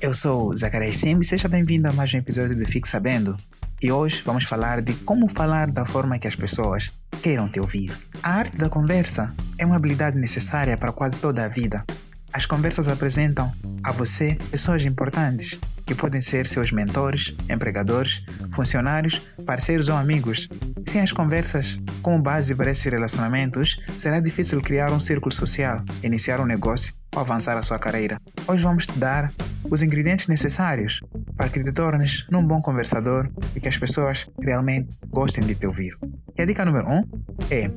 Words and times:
Eu 0.00 0.14
sou 0.14 0.56
Zacarias 0.56 0.96
Sim 0.96 1.18
e 1.20 1.24
seja 1.26 1.46
bem-vindo 1.46 1.86
a 1.86 1.92
mais 1.92 2.14
um 2.14 2.16
episódio 2.16 2.56
do 2.56 2.66
Fique 2.66 2.88
Sabendo. 2.88 3.36
E 3.82 3.92
hoje 3.92 4.22
vamos 4.24 4.44
falar 4.44 4.80
de 4.80 4.94
como 4.94 5.28
falar 5.28 5.70
da 5.70 5.84
forma 5.84 6.18
que 6.18 6.26
as 6.26 6.34
pessoas 6.34 6.90
queiram 7.22 7.48
te 7.48 7.60
ouvir. 7.60 7.92
A 8.22 8.30
arte 8.30 8.56
da 8.56 8.70
conversa 8.70 9.34
é 9.58 9.66
uma 9.66 9.76
habilidade 9.76 10.16
necessária 10.16 10.76
para 10.76 10.90
quase 10.90 11.16
toda 11.16 11.44
a 11.44 11.48
vida. 11.48 11.84
As 12.32 12.46
conversas 12.46 12.88
apresentam 12.88 13.52
a 13.84 13.92
você 13.92 14.38
pessoas 14.50 14.86
importantes 14.86 15.58
que 15.84 15.94
podem 15.94 16.22
ser 16.22 16.46
seus 16.46 16.72
mentores, 16.72 17.34
empregadores, 17.48 18.22
funcionários, 18.52 19.20
parceiros 19.44 19.88
ou 19.88 19.96
amigos. 19.96 20.48
Sem 20.86 21.02
as 21.02 21.12
conversas 21.12 21.78
como 22.00 22.22
base 22.22 22.54
para 22.54 22.70
esses 22.70 22.84
relacionamentos, 22.84 23.78
será 23.98 24.18
difícil 24.18 24.62
criar 24.62 24.92
um 24.92 25.00
círculo 25.00 25.34
social, 25.34 25.84
iniciar 26.02 26.40
um 26.40 26.46
negócio 26.46 26.99
ou 27.14 27.20
avançar 27.20 27.56
a 27.56 27.62
sua 27.62 27.78
carreira. 27.78 28.20
Hoje 28.46 28.62
vamos 28.62 28.86
te 28.86 28.98
dar 28.98 29.32
os 29.70 29.82
ingredientes 29.82 30.26
necessários 30.26 31.00
para 31.36 31.48
que 31.48 31.62
te 31.62 31.72
tornes 31.72 32.26
num 32.30 32.46
bom 32.46 32.60
conversador 32.60 33.30
e 33.54 33.60
que 33.60 33.68
as 33.68 33.76
pessoas 33.76 34.26
realmente 34.40 34.90
gostem 35.08 35.44
de 35.44 35.54
te 35.54 35.66
ouvir. 35.66 35.96
E 36.36 36.42
a 36.42 36.44
dica 36.44 36.64
número 36.64 36.88
1 36.88 36.92
um 36.92 37.02
é: 37.50 37.70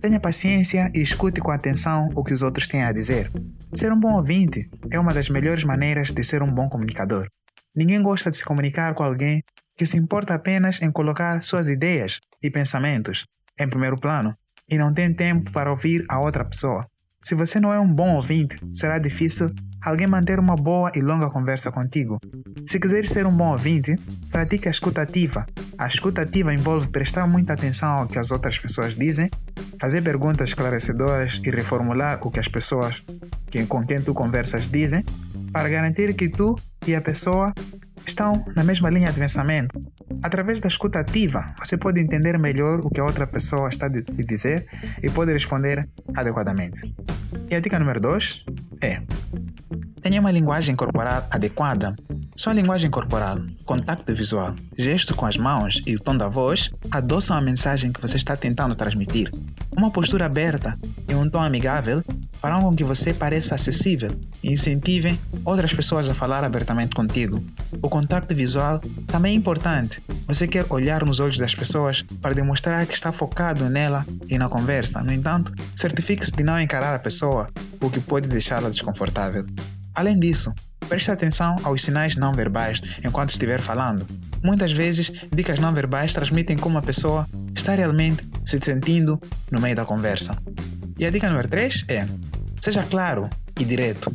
tenha 0.00 0.18
paciência 0.18 0.90
e 0.94 1.00
escute 1.00 1.40
com 1.40 1.50
atenção 1.50 2.08
o 2.14 2.24
que 2.24 2.32
os 2.32 2.42
outros 2.42 2.68
têm 2.68 2.82
a 2.82 2.92
dizer. 2.92 3.30
Ser 3.74 3.92
um 3.92 4.00
bom 4.00 4.14
ouvinte 4.14 4.68
é 4.90 4.98
uma 4.98 5.14
das 5.14 5.28
melhores 5.28 5.64
maneiras 5.64 6.10
de 6.10 6.24
ser 6.24 6.42
um 6.42 6.52
bom 6.52 6.68
comunicador. 6.68 7.28
Ninguém 7.76 8.02
gosta 8.02 8.30
de 8.30 8.36
se 8.36 8.44
comunicar 8.44 8.94
com 8.94 9.04
alguém 9.04 9.42
que 9.76 9.86
se 9.86 9.96
importa 9.96 10.34
apenas 10.34 10.82
em 10.82 10.90
colocar 10.90 11.42
suas 11.42 11.68
ideias 11.68 12.20
e 12.42 12.50
pensamentos 12.50 13.26
em 13.58 13.68
primeiro 13.68 13.96
plano 13.96 14.32
e 14.68 14.76
não 14.76 14.92
tem 14.92 15.12
tempo 15.12 15.50
para 15.52 15.70
ouvir 15.70 16.04
a 16.08 16.18
outra 16.20 16.44
pessoa. 16.44 16.84
Se 17.22 17.34
você 17.34 17.60
não 17.60 17.72
é 17.72 17.78
um 17.78 17.86
bom 17.86 18.16
ouvinte, 18.16 18.56
será 18.74 18.98
difícil 18.98 19.54
alguém 19.82 20.06
manter 20.06 20.38
uma 20.38 20.56
boa 20.56 20.90
e 20.94 21.02
longa 21.02 21.28
conversa 21.28 21.70
contigo. 21.70 22.18
Se 22.66 22.80
quiseres 22.80 23.10
ser 23.10 23.26
um 23.26 23.32
bom 23.32 23.52
ouvinte, 23.52 23.94
pratique 24.30 24.66
a 24.68 24.70
escuta 24.70 25.02
ativa. 25.02 25.46
A 25.76 25.86
escuta 25.86 26.22
ativa 26.22 26.52
envolve 26.54 26.88
prestar 26.88 27.26
muita 27.26 27.52
atenção 27.52 27.90
ao 27.90 28.06
que 28.06 28.18
as 28.18 28.30
outras 28.30 28.58
pessoas 28.58 28.96
dizem, 28.96 29.30
fazer 29.78 30.02
perguntas 30.02 30.48
esclarecedoras 30.48 31.40
e 31.44 31.50
reformular 31.50 32.18
o 32.26 32.30
que 32.30 32.40
as 32.40 32.48
pessoas 32.48 33.02
com 33.68 33.84
quem 33.84 34.00
tu 34.00 34.14
conversas 34.14 34.66
dizem, 34.66 35.04
para 35.52 35.68
garantir 35.68 36.14
que 36.14 36.28
tu 36.28 36.58
e 36.86 36.94
a 36.94 37.02
pessoa 37.02 37.52
estão 38.06 38.44
na 38.56 38.64
mesma 38.64 38.88
linha 38.88 39.12
de 39.12 39.18
pensamento. 39.18 39.78
Através 40.22 40.60
da 40.60 40.68
escuta 40.68 41.00
ativa, 41.00 41.54
você 41.58 41.76
pode 41.76 42.00
entender 42.00 42.38
melhor 42.38 42.80
o 42.80 42.90
que 42.90 43.00
a 43.00 43.04
outra 43.04 43.26
pessoa 43.26 43.68
está 43.68 43.86
a 43.86 43.88
dizer 43.88 44.66
e 45.02 45.08
pode 45.08 45.32
responder 45.32 45.88
adequadamente. 46.14 46.94
E 47.50 47.54
a 47.54 47.60
dica 47.60 47.78
número 47.78 48.00
2 48.00 48.44
é: 48.80 49.02
tenha 50.00 50.20
uma 50.20 50.30
linguagem 50.30 50.74
corporal 50.74 51.26
adequada. 51.30 51.94
Sua 52.36 52.54
linguagem 52.54 52.90
corporal, 52.90 53.38
contato 53.66 54.14
visual, 54.14 54.54
gestos 54.76 55.14
com 55.14 55.26
as 55.26 55.36
mãos 55.36 55.80
e 55.86 55.94
o 55.94 56.00
tom 56.00 56.16
da 56.16 56.26
voz 56.26 56.70
adoçam 56.90 57.36
a 57.36 57.40
mensagem 57.40 57.92
que 57.92 58.00
você 58.00 58.16
está 58.16 58.36
tentando 58.36 58.74
transmitir. 58.74 59.30
Uma 59.76 59.90
postura 59.90 60.26
aberta 60.26 60.78
e 61.08 61.14
um 61.14 61.28
tom 61.28 61.40
amigável 61.42 62.02
farão 62.40 62.62
com 62.62 62.74
que 62.74 62.82
você 62.82 63.12
pareça 63.12 63.54
acessível 63.54 64.18
e 64.42 64.50
incentivem 64.52 65.20
outras 65.44 65.74
pessoas 65.74 66.08
a 66.08 66.14
falar 66.14 66.42
abertamente 66.42 66.94
contigo. 66.94 67.42
O 67.82 67.88
contato 67.88 68.34
visual 68.34 68.80
também 69.06 69.34
é 69.34 69.36
importante. 69.36 70.02
Você 70.26 70.48
quer 70.48 70.64
olhar 70.70 71.04
nos 71.04 71.20
olhos 71.20 71.36
das 71.36 71.54
pessoas 71.54 72.02
para 72.20 72.34
demonstrar 72.34 72.86
que 72.86 72.94
está 72.94 73.12
focado 73.12 73.68
nela 73.68 74.06
e 74.28 74.38
na 74.38 74.48
conversa. 74.48 75.02
No 75.02 75.12
entanto, 75.12 75.52
certifique-se 75.76 76.32
de 76.32 76.42
não 76.42 76.58
encarar 76.58 76.94
a 76.94 76.98
pessoa, 76.98 77.48
o 77.80 77.90
que 77.90 78.00
pode 78.00 78.26
deixá-la 78.26 78.70
desconfortável. 78.70 79.44
Além 79.94 80.18
disso, 80.18 80.54
preste 80.88 81.10
atenção 81.10 81.56
aos 81.62 81.82
sinais 81.82 82.16
não 82.16 82.34
verbais 82.34 82.80
enquanto 83.04 83.30
estiver 83.30 83.60
falando. 83.60 84.06
Muitas 84.42 84.72
vezes, 84.72 85.12
dicas 85.34 85.58
não 85.58 85.74
verbais 85.74 86.14
transmitem 86.14 86.56
como 86.56 86.78
a 86.78 86.82
pessoa 86.82 87.28
está 87.54 87.74
realmente 87.74 88.26
se 88.46 88.58
sentindo 88.62 89.20
no 89.50 89.60
meio 89.60 89.76
da 89.76 89.84
conversa. 89.84 90.36
E 90.98 91.04
a 91.04 91.10
dica 91.10 91.28
número 91.28 91.48
3 91.48 91.84
é: 91.88 92.06
seja 92.60 92.82
claro 92.82 93.28
e 93.58 93.64
direto. 93.64 94.14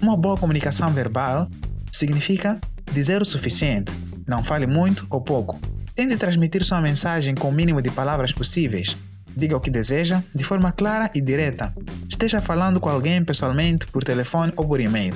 Uma 0.00 0.16
boa 0.16 0.36
comunicação 0.36 0.90
verbal 0.90 1.48
significa 1.92 2.58
dizer 2.92 3.20
o 3.20 3.24
suficiente, 3.24 3.92
não 4.26 4.42
fale 4.42 4.66
muito 4.66 5.06
ou 5.10 5.20
pouco. 5.20 5.58
Tente 5.94 6.16
transmitir 6.16 6.64
sua 6.64 6.80
mensagem 6.80 7.34
com 7.34 7.48
o 7.48 7.52
mínimo 7.52 7.82
de 7.82 7.90
palavras 7.90 8.32
possíveis. 8.32 8.96
Diga 9.36 9.56
o 9.56 9.60
que 9.60 9.70
deseja 9.70 10.22
de 10.34 10.42
forma 10.42 10.72
clara 10.72 11.10
e 11.14 11.20
direta. 11.20 11.74
Esteja 12.08 12.40
falando 12.40 12.80
com 12.80 12.88
alguém 12.88 13.22
pessoalmente, 13.24 13.86
por 13.86 14.02
telefone 14.02 14.52
ou 14.56 14.66
por 14.66 14.80
e-mail. 14.80 15.14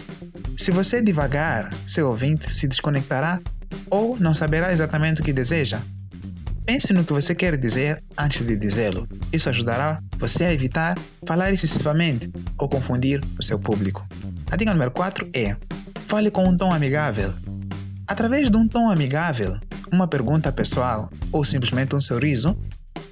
Se 0.56 0.70
você 0.70 1.02
devagar, 1.02 1.72
seu 1.86 2.08
ouvinte 2.08 2.52
se 2.52 2.68
desconectará 2.68 3.40
ou 3.90 4.16
não 4.18 4.34
saberá 4.34 4.72
exatamente 4.72 5.20
o 5.20 5.24
que 5.24 5.32
deseja. 5.32 5.80
Pense 6.66 6.94
no 6.94 7.04
que 7.04 7.12
você 7.12 7.34
quer 7.34 7.58
dizer 7.58 8.02
antes 8.16 8.40
de 8.40 8.56
dizê-lo. 8.56 9.06
Isso 9.30 9.50
ajudará 9.50 10.00
você 10.16 10.44
a 10.44 10.52
evitar 10.52 10.98
falar 11.26 11.52
excessivamente 11.52 12.32
ou 12.58 12.68
confundir 12.68 13.20
o 13.38 13.42
seu 13.42 13.58
público. 13.58 14.06
A 14.50 14.56
dica 14.56 14.72
número 14.72 14.90
4 14.90 15.28
é: 15.34 15.56
fale 16.06 16.30
com 16.30 16.44
um 16.48 16.56
tom 16.56 16.72
amigável. 16.72 17.34
Através 18.06 18.50
de 18.50 18.56
um 18.56 18.66
tom 18.66 18.90
amigável, 18.90 19.58
uma 19.92 20.08
pergunta 20.08 20.50
pessoal 20.50 21.10
ou 21.30 21.44
simplesmente 21.44 21.94
um 21.94 22.00
sorriso, 22.00 22.56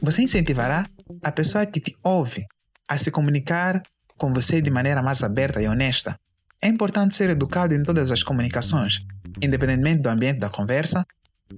você 0.01 0.23
incentivará 0.23 0.87
a 1.23 1.31
pessoa 1.31 1.67
que 1.67 1.79
te 1.79 1.95
ouve 2.03 2.47
a 2.89 2.97
se 2.97 3.11
comunicar 3.11 3.83
com 4.17 4.33
você 4.33 4.63
de 4.63 4.71
maneira 4.71 5.03
mais 5.03 5.23
aberta 5.23 5.61
e 5.61 5.69
honesta. 5.69 6.17
É 6.61 6.69
importante 6.69 7.17
ser 7.17 7.29
educado 7.29 7.75
em 7.75 7.83
todas 7.83 8.11
as 8.11 8.23
comunicações, 8.23 9.01
independentemente 9.43 10.01
do 10.01 10.09
ambiente 10.09 10.39
da 10.39 10.49
conversa, 10.49 11.05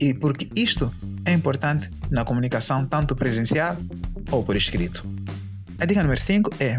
e 0.01 0.15
porque 0.15 0.49
isto 0.55 0.93
é 1.25 1.33
importante 1.33 1.91
na 2.11 2.25
comunicação 2.25 2.85
tanto 2.87 3.15
presencial 3.15 3.77
ou 4.31 4.43
por 4.43 4.57
escrito. 4.57 5.05
A 5.79 5.87
dica 5.87 6.03
número 6.03 6.21
5 6.21 6.51
é: 6.61 6.79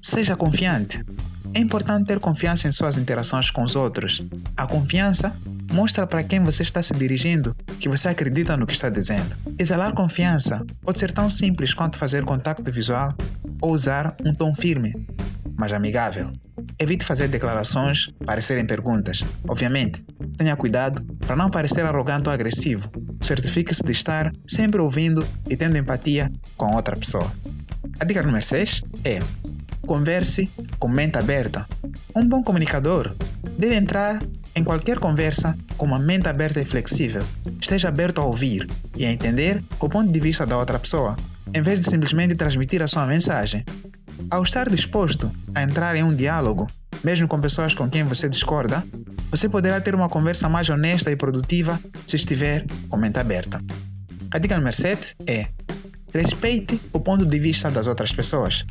seja 0.00 0.36
confiante. 0.36 1.04
É 1.54 1.58
importante 1.58 2.06
ter 2.06 2.20
confiança 2.20 2.68
em 2.68 2.72
suas 2.72 2.98
interações 2.98 3.50
com 3.50 3.62
os 3.62 3.74
outros. 3.76 4.22
A 4.56 4.66
confiança 4.66 5.34
mostra 5.72 6.06
para 6.06 6.22
quem 6.22 6.40
você 6.40 6.62
está 6.62 6.82
se 6.82 6.92
dirigindo 6.92 7.56
que 7.80 7.88
você 7.88 8.08
acredita 8.08 8.56
no 8.56 8.66
que 8.66 8.74
está 8.74 8.88
dizendo. 8.88 9.36
Exalar 9.58 9.94
confiança 9.94 10.64
pode 10.82 10.98
ser 10.98 11.12
tão 11.12 11.30
simples 11.30 11.72
quanto 11.72 11.96
fazer 11.96 12.24
contato 12.24 12.62
visual 12.70 13.14
ou 13.60 13.72
usar 13.72 14.14
um 14.24 14.34
tom 14.34 14.54
firme, 14.54 14.92
mas 15.56 15.72
amigável. 15.72 16.30
Evite 16.78 17.04
fazer 17.04 17.28
declarações 17.28 18.08
parecerem 18.24 18.66
perguntas. 18.66 19.24
Obviamente, 19.48 20.04
tenha 20.36 20.56
cuidado 20.56 21.02
para 21.26 21.36
não 21.36 21.50
parecer 21.50 21.84
arrogante 21.84 22.28
ou 22.28 22.34
agressivo. 22.34 22.90
Certifique-se 23.20 23.82
de 23.82 23.92
estar 23.92 24.32
sempre 24.46 24.80
ouvindo 24.80 25.26
e 25.48 25.56
tendo 25.56 25.76
empatia 25.76 26.30
com 26.56 26.74
outra 26.74 26.96
pessoa. 26.96 27.32
A 27.98 28.04
dica 28.04 28.22
número 28.22 28.44
6 28.44 28.82
é: 29.04 29.20
converse 29.86 30.50
com 30.78 30.88
mente 30.88 31.18
aberta. 31.18 31.66
Um 32.14 32.26
bom 32.26 32.42
comunicador 32.42 33.14
deve 33.58 33.74
entrar 33.74 34.22
em 34.54 34.64
qualquer 34.64 34.98
conversa 34.98 35.56
com 35.76 35.86
uma 35.86 35.98
mente 35.98 36.28
aberta 36.28 36.60
e 36.60 36.64
flexível. 36.64 37.24
Esteja 37.60 37.88
aberto 37.88 38.20
a 38.20 38.24
ouvir 38.24 38.68
e 38.96 39.04
a 39.04 39.12
entender 39.12 39.62
o 39.78 39.88
ponto 39.88 40.10
de 40.10 40.18
vista 40.20 40.46
da 40.46 40.56
outra 40.56 40.78
pessoa, 40.78 41.16
em 41.54 41.62
vez 41.62 41.78
de 41.78 41.88
simplesmente 41.88 42.34
transmitir 42.34 42.82
a 42.82 42.88
sua 42.88 43.06
mensagem. 43.06 43.64
Ao 44.30 44.42
estar 44.42 44.68
disposto 44.68 45.30
a 45.54 45.62
entrar 45.62 45.94
em 45.94 46.02
um 46.02 46.14
diálogo, 46.14 46.66
mesmo 47.04 47.28
com 47.28 47.40
pessoas 47.40 47.74
com 47.74 47.88
quem 47.88 48.02
você 48.02 48.28
discorda, 48.28 48.82
você 49.30 49.48
poderá 49.48 49.80
ter 49.80 49.94
uma 49.94 50.08
conversa 50.08 50.48
mais 50.48 50.68
honesta 50.68 51.10
e 51.10 51.16
produtiva 51.16 51.80
se 52.06 52.16
estiver 52.16 52.64
com 52.88 52.96
mente 52.96 53.18
aberta. 53.18 53.60
A 54.30 54.38
dica 54.38 54.56
número 54.56 54.74
7 54.74 55.16
é: 55.26 55.48
respeite 56.12 56.80
o 56.92 57.00
ponto 57.00 57.24
de 57.24 57.38
vista 57.38 57.70
das 57.70 57.86
outras 57.86 58.12
pessoas. 58.12 58.64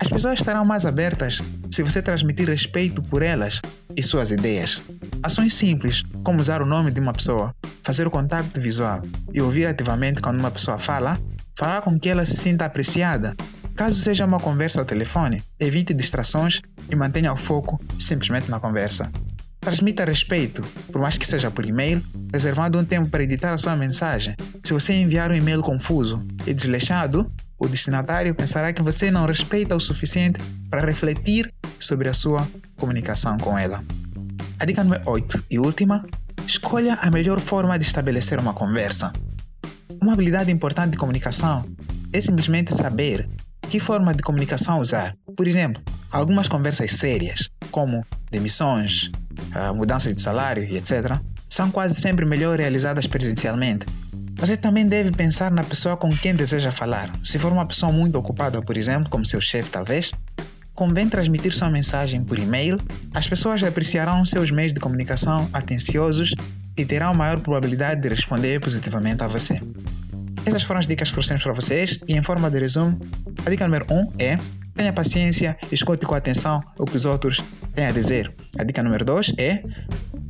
As 0.00 0.08
pessoas 0.08 0.40
estarão 0.40 0.64
mais 0.64 0.84
abertas 0.84 1.40
se 1.70 1.82
você 1.82 2.02
transmitir 2.02 2.48
respeito 2.48 3.00
por 3.02 3.22
elas 3.22 3.60
e 3.96 4.02
suas 4.02 4.30
ideias. 4.30 4.82
Ações 5.22 5.54
simples, 5.54 6.02
como 6.22 6.40
usar 6.40 6.60
o 6.60 6.66
nome 6.66 6.90
de 6.90 7.00
uma 7.00 7.12
pessoa, 7.12 7.54
fazer 7.82 8.06
o 8.06 8.10
contato 8.10 8.60
visual 8.60 9.00
e 9.32 9.40
ouvir 9.40 9.66
ativamente 9.66 10.20
quando 10.20 10.38
uma 10.38 10.50
pessoa 10.50 10.78
fala, 10.78 11.18
fará 11.58 11.80
com 11.80 11.98
que 11.98 12.08
ela 12.08 12.26
se 12.26 12.36
sinta 12.36 12.66
apreciada 12.66 13.34
Caso 13.76 14.00
seja 14.00 14.24
uma 14.24 14.40
conversa 14.40 14.80
ao 14.80 14.86
telefone, 14.86 15.42
evite 15.60 15.92
distrações 15.92 16.62
e 16.90 16.96
mantenha 16.96 17.30
o 17.30 17.36
foco 17.36 17.78
simplesmente 17.98 18.50
na 18.50 18.58
conversa. 18.58 19.12
Transmita 19.66 20.04
respeito, 20.04 20.62
por 20.92 21.00
mais 21.00 21.18
que 21.18 21.26
seja 21.26 21.50
por 21.50 21.66
e-mail, 21.66 22.00
reservando 22.32 22.78
um 22.78 22.84
tempo 22.84 23.10
para 23.10 23.24
editar 23.24 23.52
a 23.52 23.58
sua 23.58 23.74
mensagem. 23.74 24.36
Se 24.62 24.72
você 24.72 24.92
enviar 24.92 25.28
um 25.32 25.34
e-mail 25.34 25.60
confuso 25.60 26.24
e 26.46 26.54
desleixado, 26.54 27.28
o 27.58 27.66
destinatário 27.66 28.32
pensará 28.32 28.72
que 28.72 28.80
você 28.80 29.10
não 29.10 29.26
respeita 29.26 29.74
o 29.74 29.80
suficiente 29.80 30.38
para 30.70 30.86
refletir 30.86 31.52
sobre 31.80 32.08
a 32.08 32.14
sua 32.14 32.46
comunicação 32.76 33.36
com 33.38 33.58
ela. 33.58 33.82
A 34.60 34.64
dica 34.64 34.84
número 34.84 35.02
8 35.04 35.46
e 35.50 35.58
última: 35.58 36.06
escolha 36.46 36.94
a 37.02 37.10
melhor 37.10 37.40
forma 37.40 37.76
de 37.76 37.84
estabelecer 37.84 38.38
uma 38.38 38.54
conversa. 38.54 39.12
Uma 40.00 40.12
habilidade 40.12 40.52
importante 40.52 40.92
de 40.92 40.96
comunicação 40.96 41.64
é 42.12 42.20
simplesmente 42.20 42.72
saber 42.72 43.28
que 43.62 43.80
forma 43.80 44.14
de 44.14 44.22
comunicação 44.22 44.78
usar? 44.78 45.12
Por 45.36 45.44
exemplo, 45.44 45.82
algumas 46.12 46.46
conversas 46.46 46.92
sérias 46.92 47.50
como 47.72 48.06
demissões, 48.30 49.10
mudanças 49.74 50.14
de 50.14 50.20
salário 50.20 50.64
e 50.64 50.76
etc., 50.76 51.18
são 51.48 51.70
quase 51.70 51.94
sempre 51.94 52.24
melhor 52.26 52.58
realizadas 52.58 53.06
presencialmente. 53.06 53.86
Você 54.34 54.56
também 54.56 54.86
deve 54.86 55.12
pensar 55.12 55.50
na 55.50 55.64
pessoa 55.64 55.96
com 55.96 56.10
quem 56.10 56.34
deseja 56.34 56.70
falar. 56.70 57.10
Se 57.24 57.38
for 57.38 57.52
uma 57.52 57.64
pessoa 57.64 57.90
muito 57.90 58.18
ocupada, 58.18 58.60
por 58.60 58.76
exemplo, 58.76 59.08
como 59.08 59.24
seu 59.24 59.40
chefe 59.40 59.70
talvez, 59.70 60.12
convém 60.74 61.08
transmitir 61.08 61.52
sua 61.54 61.70
mensagem 61.70 62.22
por 62.22 62.38
e-mail. 62.38 62.78
As 63.14 63.26
pessoas 63.26 63.62
apreciarão 63.62 64.26
seus 64.26 64.50
meios 64.50 64.74
de 64.74 64.78
comunicação 64.78 65.48
atenciosos 65.52 66.34
e 66.76 66.84
terão 66.84 67.14
maior 67.14 67.40
probabilidade 67.40 68.02
de 68.02 68.08
responder 68.10 68.60
positivamente 68.60 69.24
a 69.24 69.26
você. 69.26 69.58
Essas 70.44 70.62
foram 70.62 70.80
as 70.80 70.86
dicas 70.86 71.08
que 71.08 71.14
trouxemos 71.14 71.42
para 71.42 71.54
vocês 71.54 71.98
e 72.06 72.12
em 72.12 72.22
forma 72.22 72.50
de 72.50 72.60
resumo, 72.60 73.00
a 73.44 73.50
dica 73.50 73.64
número 73.64 73.86
1 73.90 73.94
um 73.94 74.12
é 74.18 74.38
tenha 74.76 74.92
paciência, 74.92 75.56
escute 75.72 76.04
com 76.04 76.14
atenção 76.14 76.60
o 76.78 76.84
que 76.84 76.96
os 76.96 77.04
outros 77.04 77.42
têm 77.74 77.86
a 77.86 77.90
dizer. 77.90 78.32
A 78.58 78.62
dica 78.62 78.82
número 78.82 79.04
2 79.04 79.32
é 79.38 79.62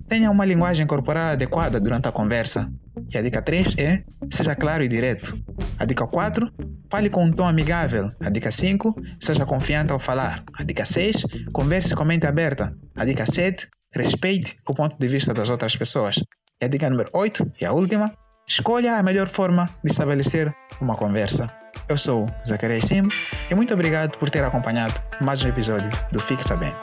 tenha 0.08 0.30
uma 0.30 0.44
linguagem 0.44 0.86
corporal 0.86 1.32
adequada 1.32 1.80
durante 1.80 2.06
a 2.06 2.12
conversa. 2.12 2.70
E 3.12 3.18
a 3.18 3.22
dica 3.22 3.42
3 3.42 3.74
é 3.76 4.04
seja 4.30 4.54
claro 4.54 4.84
e 4.84 4.88
direto. 4.88 5.36
A 5.78 5.84
dica 5.84 6.06
4, 6.06 6.50
fale 6.88 7.10
com 7.10 7.24
um 7.24 7.32
tom 7.32 7.46
amigável. 7.46 8.10
A 8.20 8.30
dica 8.30 8.50
5, 8.50 8.94
seja 9.20 9.44
confiante 9.44 9.92
ao 9.92 9.98
falar. 9.98 10.44
A 10.56 10.62
dica 10.62 10.84
6, 10.84 11.24
converse 11.52 11.94
com 11.94 12.04
mente 12.04 12.26
aberta. 12.26 12.72
A 12.94 13.04
dica 13.04 13.26
7, 13.26 13.68
respeite 13.92 14.54
o 14.68 14.74
ponto 14.74 14.96
de 14.98 15.08
vista 15.08 15.34
das 15.34 15.50
outras 15.50 15.74
pessoas. 15.76 16.16
E 16.60 16.64
a 16.64 16.68
dica 16.68 16.88
número 16.88 17.10
8, 17.12 17.46
e 17.60 17.66
a 17.66 17.72
última, 17.72 18.08
escolha 18.48 18.96
a 18.96 19.02
melhor 19.02 19.28
forma 19.28 19.68
de 19.84 19.90
estabelecer 19.90 20.54
uma 20.80 20.96
conversa. 20.96 21.50
Eu 21.88 21.96
sou 21.96 22.26
Zacarias 22.44 22.84
Sim 22.84 23.06
e 23.48 23.54
muito 23.54 23.72
obrigado 23.72 24.18
por 24.18 24.28
ter 24.28 24.42
acompanhado 24.42 25.00
mais 25.20 25.44
um 25.44 25.48
episódio 25.48 25.88
do 26.10 26.20
Fique 26.20 26.42
Sabendo. 26.42 26.76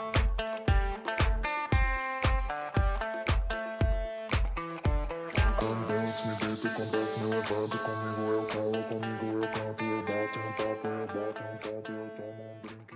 comigo 7.84 8.22
eu 8.32 8.42
comigo 8.84 9.42
eu 9.42 9.48
canto, 9.50 9.84
eu 9.84 10.00
bato 10.02 10.38
no 10.38 10.50
papo, 10.54 10.86
eu 10.86 11.06
bato 11.06 11.42
no 11.42 11.58
papo, 11.58 11.92
eu 11.92 12.10
tomo 12.16 12.42
um 12.42 12.62
drink. 12.62 12.93